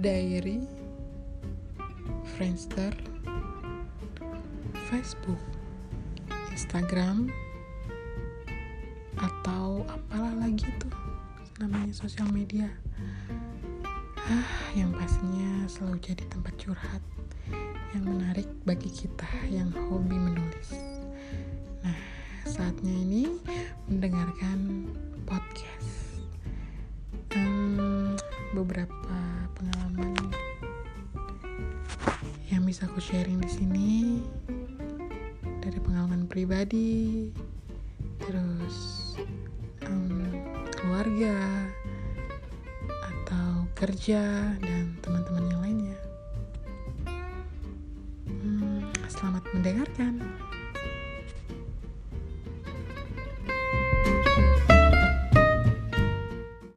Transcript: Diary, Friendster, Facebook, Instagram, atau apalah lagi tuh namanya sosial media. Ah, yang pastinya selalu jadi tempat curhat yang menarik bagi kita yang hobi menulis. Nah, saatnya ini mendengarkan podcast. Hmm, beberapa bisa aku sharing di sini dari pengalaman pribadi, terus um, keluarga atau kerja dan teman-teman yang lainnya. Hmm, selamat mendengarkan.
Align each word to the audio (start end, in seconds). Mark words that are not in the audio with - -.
Diary, 0.00 0.64
Friendster, 2.32 2.88
Facebook, 4.88 5.36
Instagram, 6.48 7.28
atau 9.20 9.84
apalah 9.92 10.32
lagi 10.40 10.64
tuh 10.80 10.88
namanya 11.60 11.92
sosial 11.92 12.32
media. 12.32 12.64
Ah, 14.16 14.72
yang 14.72 14.88
pastinya 14.96 15.68
selalu 15.68 16.00
jadi 16.00 16.24
tempat 16.32 16.56
curhat 16.56 17.04
yang 17.92 18.08
menarik 18.08 18.48
bagi 18.64 18.88
kita 18.88 19.28
yang 19.52 19.68
hobi 19.92 20.16
menulis. 20.16 20.80
Nah, 21.84 22.00
saatnya 22.48 22.96
ini 22.96 23.36
mendengarkan 23.84 24.88
podcast. 25.28 26.24
Hmm, 27.36 28.16
beberapa 28.56 29.29
bisa 32.70 32.86
aku 32.86 33.02
sharing 33.02 33.42
di 33.42 33.50
sini 33.50 34.22
dari 35.58 35.82
pengalaman 35.82 36.30
pribadi, 36.30 37.26
terus 38.22 39.10
um, 39.90 40.30
keluarga 40.78 41.66
atau 42.86 43.66
kerja 43.74 44.54
dan 44.62 44.94
teman-teman 45.02 45.50
yang 45.50 45.60
lainnya. 45.66 45.98
Hmm, 48.38 48.86
selamat 49.10 49.42
mendengarkan. 49.50 50.22